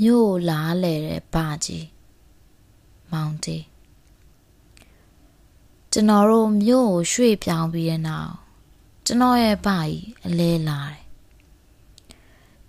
[0.00, 1.88] မြို့လားလေတဲ့ဘာကြီး
[3.12, 3.58] မောင်တီ
[5.92, 8.34] ကျွန်တော်တို့မြို့ကိုရွှေ့ပြောင်းပြီးတဲ့နောက်
[9.06, 11.02] ကျွန်တော်ရဲ့ဘာကြီးအလဲလာတယ်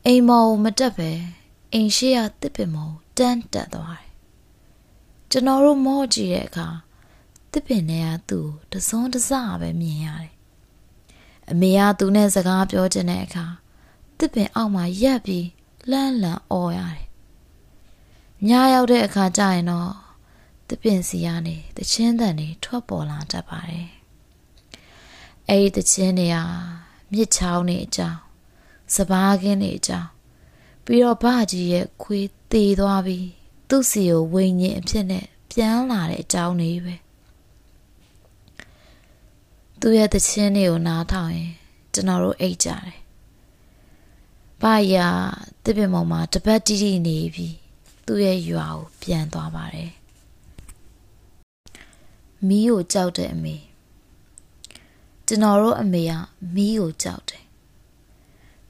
[0.06, 1.12] အိမ်မော်မတက်ပဲ
[1.74, 4.12] အိမ်ရှိရတစ်ပင်မော်တန်းတက်သွားတယ်
[5.32, 6.68] ကျွန်တော်တို့မော့ကြည့်တဲ့အခါ
[7.52, 9.32] တစ်ပင်ထဲကသူ့တစွန်းတစ
[9.62, 10.34] ပဲမြင်ရတယ်
[11.52, 13.46] အမေကသူနဲ့စကားပြောချင်တဲ့အခါ
[14.18, 15.48] တစ်ပင်အောက်မှာရက်ပြီး
[15.90, 17.05] လှမ်းလှမ်းအော်ရတယ်
[18.50, 19.92] ညရောက်တဲ့အခါကျရင်တော့
[20.70, 23.90] တပင်စီကနေတချင်းတန်တွေထွက်ပေါ်လာတတ်ပါတယ်။
[25.50, 26.44] အဲဒီတချင်းတွေဟာ
[27.12, 28.20] မြစ်ချောင်းတွေအကြောင်း
[28.96, 30.10] စပားကင်းတွေအကြောင်း
[30.86, 33.28] ပြီးတော့ဗကြီးရဲ့ခွေးတေသွားပြီး
[33.70, 36.96] သူ့စီကိုဝိညာဉ်အဖြစ်နဲ့ပြန်လာတဲ့အကြောင်းတွေပဲ။
[39.80, 41.52] သူ့ရဲ့တချင်းတွေကိုနားထောင်ရင်
[41.94, 43.00] ကျွန်တော်တို့အိတ်ကြတယ်။
[44.62, 45.08] ဘာယာ
[45.64, 47.65] တပင်ပေါ်မှာတပတ်တီးတီးနေပြီး
[48.06, 49.92] သူ့ရဲ့ရွာကိုပြန်သွားပါတယ်
[52.48, 53.56] မီးကိုကြောက်တဲ့အမေ
[55.28, 56.14] ကျွန်တော်တို့အမေက
[56.56, 57.44] မီးကိုကြောက်တယ်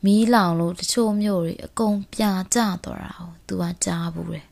[0.04, 4.48] မီးလောင်လို့တချို့မျိုးတွေအကုန်ပြာကျသွားတာကိုသူကကြားဘူးတယ်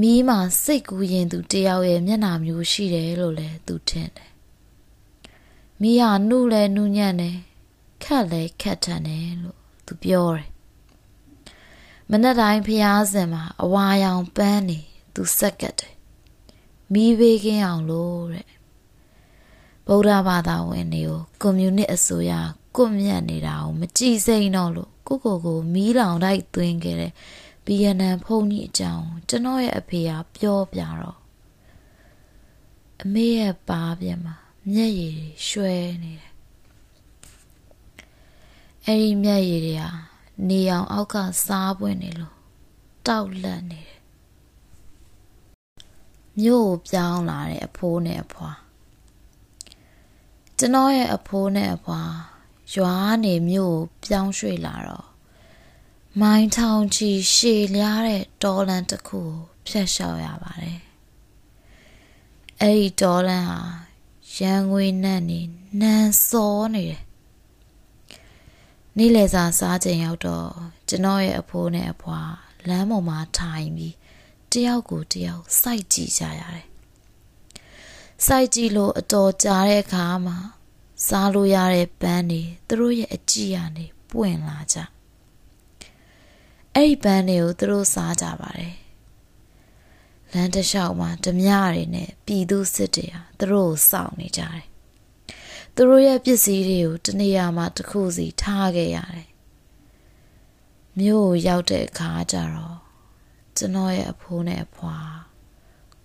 [0.00, 4.32] မီးမှာစိတ်ကူးရင်သူတယောက်ရဲ့မျက်နှာမျိုးရှိတယ်လို့လည်းသူထင်တယ်
[5.80, 7.36] မီးဟာနှုလဲနှုညံ့တယ်
[8.02, 10.48] ခက်လဲခက်ထန်တယ်လို့သူပြောတယ်
[12.10, 14.78] မနက်တိုင်းဖျားစင်မှာအဝါရောင်ပန်းနေ
[15.14, 15.94] သူစက်ကတ်တယ်
[16.92, 18.48] မီးဘေးကင်းအောင်လို့တဲ့
[19.86, 22.32] ဗုဒ္ဓဘာသာဝင်တွေကိုကွန်မြူနစ်အစိုးရ
[22.76, 27.12] ကွတ်မြတ်နေတာကိုမကြည့်စိမ့်တော့လို့ကိုကိုကိုမီးလောင်တိုက်သွင်းခဲ့တဲ့
[27.66, 31.18] ဗီယက်နမ်ဖုန်ကြီးအကြောင်းကျွန်တော်ရဲ့အဖေကပြောပြတော့
[33.02, 34.36] အမေရဲ့ပါပြန်မှာ
[34.72, 36.32] မျက်ရည်ရွှဲနေတယ်
[38.84, 39.90] အဲ့ဒီမျက်ရည်တွေဟာ
[40.48, 42.36] နေအောင်အောက်ကစားပွင့်နေလို့
[43.06, 44.00] တောက်လက်နေတယ်
[46.40, 48.50] မြို့ကိုပြောင်းလာတဲ့အဖိုးနဲ့အဖွာ
[50.58, 52.00] ကျွန်တော်ရဲ့အဖိုးနဲ့အဖွာ
[52.74, 55.08] ရွာနေမြို့ကိုပြောင်းရွှေ့လာတော့
[56.20, 59.30] မိုင်းထောင်ချီရှည်လျားတဲ့တောလန်တစ်ခုကို
[59.66, 60.80] ဖျက်လျှောက်ရပါတယ်
[62.60, 63.60] အဲ့ဒီတောလန်ဟာ
[64.38, 65.40] ရန်ငွေနဲ့နေ
[65.80, 67.05] နန်းစောနေတယ်
[68.98, 70.50] နေ့လယ်စာစားချိန်ရောက်တော့
[70.88, 72.20] ကျွန်တော်ရဲ့အဖိုးနဲ့အဖွာ
[72.68, 73.94] လမ်းပေါ်မှာထိုင်ပြီး
[74.52, 76.66] တယောက်ကိုတယောက်စိုက်ကြည့်ကြရတယ်။
[78.26, 80.38] စိုက်ကြည့်လို့အတော်ကြာတဲ့အခါမှာ
[81.06, 84.76] စားလို့ရတဲ့ပန်းတွေသူတို့ရဲ့အကြည့်ကနေပွင့်လာကြ။
[86.74, 88.74] အဲ့ဒီပန်းတွေကိုသူတို့စားကြပါတယ်။
[90.32, 94.75] လမ်းတစ်လျှောက်မှာဓမြတွေနဲ့ပြည်သူစစ်တွေဟာသူတို့ကိုစောင့်နေကြတယ်
[95.78, 99.28] သူတို့ရဲ့ပစ္စည်းတွေကိုတနေရာမှာတစ်ခုစီထားခဲ့ရတယ်
[100.98, 102.78] မြို့ကိုရောက်တဲ့အခါကျတော့
[103.56, 104.96] ကျွန်တော်ရဲ့အဖိုးနဲ့အဖွာ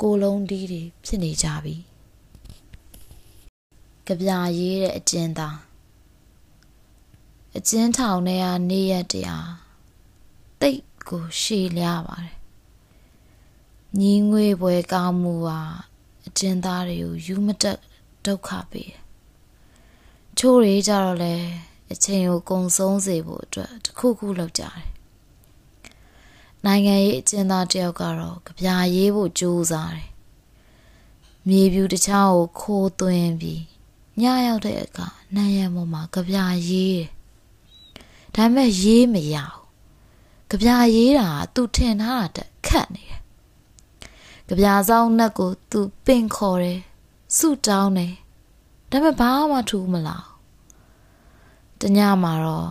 [0.02, 1.76] ကိုလုံးတီးတွေဖြစ်နေကြပြီ
[4.06, 5.58] ကြပြရေးတဲ့အကျဉ်းသား
[7.58, 9.52] အကျဉ်းထောင်ထဲကနေရက်တရား
[10.62, 12.38] တိတ်ကိုရှည်လျားပါတယ်
[14.00, 15.60] ညီငွေပွဲကောင်းမှုဟာ
[16.26, 17.80] အကျဉ်းသားတွေကိုယူမတက်
[18.26, 19.02] ဒုက္ခပေးတယ်
[20.44, 21.36] ချိုးတွေကြတော့လဲ
[21.94, 24.84] အချိန်ကိုကုံဆုံးစေဖို့အတွက်တခုခုလုပ်ကြတယ်
[26.66, 30.10] နိုင်ငံရေးအကျဉ်းသားတယောက်ကတော့ကြပြာရေးဖို့ကြိုးစားတယ်
[31.48, 33.64] မြေပြူတခြားကိုခိုးသွင်းပြီး
[34.22, 37.08] ညရောက်တဲ့အခါနန်းရံပေါ်မှာကြပြာရေးတယ်
[38.36, 39.36] ဒါပေမဲ့ရေးမရ
[40.50, 43.22] ဘူးကြပြာရေးတာကသူထင်ထားတာခက်နေတယ်
[44.48, 46.80] ကြပြာဆောင်နှက်ကိုသူပင့်ခေါ်တယ်
[47.38, 48.14] စုတောင်းတယ်
[48.90, 50.31] ဒါပေမဲ့ဘာမှထူးမလား
[51.82, 52.70] တညမှာတော့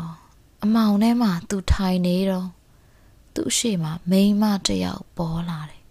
[0.62, 2.48] အမောင်ထဲမှာသူထိုင်နေတော့
[3.34, 5.82] သူ့ရှေ့မှာမိန်းမတယောက်ပေါ်လာတယ်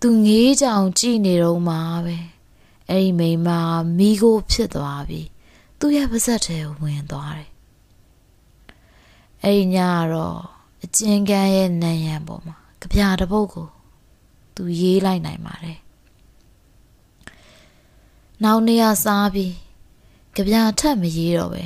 [0.00, 1.76] သူငေးကြောင်ကြည့်နေတော့မှ
[2.06, 2.16] ပဲ
[2.88, 3.48] အဲ့ဒီမိန်းမ
[3.98, 5.22] မိကိုဖြစ်သွားပြီ
[5.78, 7.50] သူ့ရဲ့ပါဇက်ထဲဝင်သွားတယ်
[9.42, 10.38] အဲ့ဒီညကတော့
[10.84, 13.68] အကျဉ်းကန်းရဲ့နံရံပေါ်မှာကြပြတပုတ်ကို
[14.54, 15.78] သူရေးလိုက်နိုင်ပါတယ်
[18.42, 19.54] နောက်နေ့ကစားပြီး
[20.38, 21.64] ကြပြထက်မရေးတော့ပဲ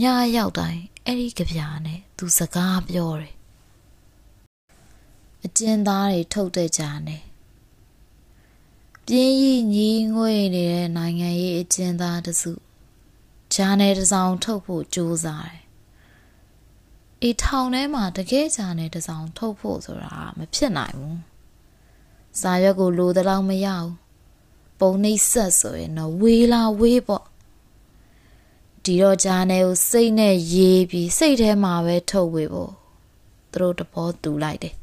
[0.00, 0.02] ည
[0.36, 3.34] ရောက်တိုင်းအဲ့ဒီကြပြနဲ့သူစကားပြောတယ်
[5.44, 7.22] အကျဉ်းသားတွေထုတ်တဲ့ကြားနဲ့
[9.06, 12.52] ပြင်းရီညီငွေနေတဲ့နိုင်ငံရေးအကျဉ်းသားတစု
[13.54, 15.62] ဂျာနယ်တစ်စောင်ထုတ်ဖို့ကြိုးစားတယ်။
[17.22, 21.16] အေးထောင်ထဲမှာတကယ်ဂျာနယ်တစ်စောင်ထုတ်ဖို့ဆိုတာမဖြစ်နိုင်ဘူး။
[22.40, 23.92] စာရွက်ကိုလိုတဲ့လောက်မရဘူး။
[24.80, 27.24] ပုံနှိပ်ဆက်ဆိုရင်တော့ဝေးလာဝေးပေါ့။
[28.84, 32.72] ဒီတော့ဂျာနယ်ကိုစိတ်နဲ့ရေးပြီးစိတ်ထဲမှာပဲထုတ်ဝေဖို့
[33.52, 34.74] သူတို့တဘောတူလိုက်တယ်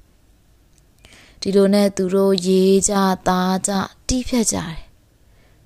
[1.42, 2.94] ဒီလိုနဲ့သူတို့ရေးကြ
[3.28, 3.72] သားကြ
[4.08, 4.80] တီးဖြတ်ကြတယ်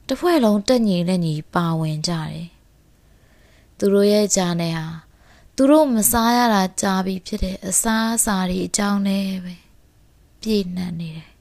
[0.08, 2.48] တဖွဲ့လုံးတက်ညီလက်ညီပါဝင်ကြတယ်
[3.78, 4.88] သူတို့ရဲ့ကြားနဲ့ဟာ
[5.56, 9.56] သူတို့မစားရတာကြားပြီးဖြစ်တဲ့အစားအစာတွေအကြောင်းနဲ့ပဲ
[10.42, 11.33] ပြည့်နှံ့နေတယ်